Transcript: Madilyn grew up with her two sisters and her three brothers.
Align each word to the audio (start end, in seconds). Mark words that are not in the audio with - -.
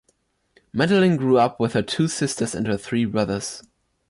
Madilyn 0.75 1.15
grew 1.15 1.37
up 1.37 1.59
with 1.59 1.73
her 1.73 1.83
two 1.83 2.07
sisters 2.07 2.55
and 2.55 2.65
her 2.65 2.75
three 2.75 3.05
brothers. 3.05 3.61